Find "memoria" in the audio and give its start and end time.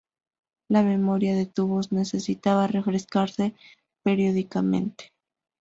0.81-1.35